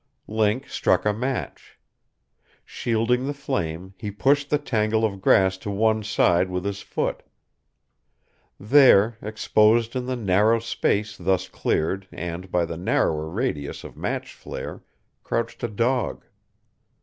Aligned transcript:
Link 0.25 0.67
struck 0.67 1.05
a 1.05 1.13
match. 1.13 1.77
Shielding 2.65 3.27
the 3.27 3.35
flame, 3.35 3.93
he 3.99 4.09
pushed 4.09 4.49
the 4.49 4.57
tangle 4.57 5.05
of 5.05 5.21
grass 5.21 5.59
to 5.59 5.69
one 5.69 6.01
side 6.01 6.49
with 6.49 6.65
his 6.65 6.81
foot. 6.81 7.21
There, 8.59 9.19
exposed 9.21 9.95
in 9.95 10.07
the 10.07 10.15
narrow 10.15 10.57
space 10.57 11.15
thus 11.15 11.47
cleared 11.47 12.07
and 12.11 12.49
by 12.51 12.65
the 12.65 12.77
narrower 12.77 13.29
radius 13.29 13.83
of 13.83 13.95
match 13.95 14.33
flare, 14.33 14.81
crouched 15.23 15.61
a 15.61 15.67
dog. 15.67 16.25